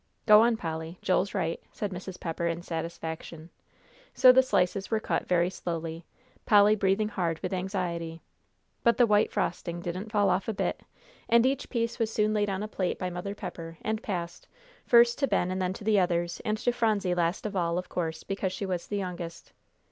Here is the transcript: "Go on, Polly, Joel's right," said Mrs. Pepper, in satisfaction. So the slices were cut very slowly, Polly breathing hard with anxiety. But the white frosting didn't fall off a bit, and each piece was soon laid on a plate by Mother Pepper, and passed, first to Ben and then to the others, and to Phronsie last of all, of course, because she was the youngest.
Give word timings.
"Go 0.25 0.41
on, 0.41 0.57
Polly, 0.57 0.97
Joel's 1.03 1.35
right," 1.35 1.61
said 1.71 1.91
Mrs. 1.91 2.19
Pepper, 2.19 2.47
in 2.47 2.63
satisfaction. 2.63 3.51
So 4.15 4.31
the 4.31 4.41
slices 4.41 4.89
were 4.89 4.99
cut 4.99 5.27
very 5.27 5.51
slowly, 5.51 6.05
Polly 6.43 6.75
breathing 6.75 7.09
hard 7.09 7.37
with 7.43 7.53
anxiety. 7.53 8.23
But 8.81 8.97
the 8.97 9.05
white 9.05 9.31
frosting 9.31 9.79
didn't 9.79 10.11
fall 10.11 10.31
off 10.31 10.47
a 10.47 10.53
bit, 10.55 10.81
and 11.29 11.45
each 11.45 11.69
piece 11.69 11.99
was 11.99 12.11
soon 12.11 12.33
laid 12.33 12.49
on 12.49 12.63
a 12.63 12.67
plate 12.67 12.97
by 12.97 13.11
Mother 13.11 13.35
Pepper, 13.35 13.77
and 13.83 14.01
passed, 14.01 14.47
first 14.87 15.19
to 15.19 15.27
Ben 15.27 15.51
and 15.51 15.61
then 15.61 15.73
to 15.73 15.83
the 15.83 15.99
others, 15.99 16.41
and 16.43 16.57
to 16.57 16.71
Phronsie 16.71 17.13
last 17.13 17.45
of 17.45 17.55
all, 17.55 17.77
of 17.77 17.87
course, 17.87 18.23
because 18.23 18.51
she 18.51 18.65
was 18.65 18.87
the 18.87 18.97
youngest. 18.97 19.53